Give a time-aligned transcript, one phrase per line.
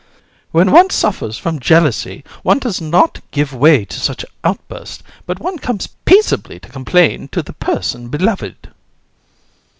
[0.51, 5.59] When one suffers from jealousy, one does not give way to such outbursts, but one
[5.59, 8.69] comes peaceably to complain to the person beloved.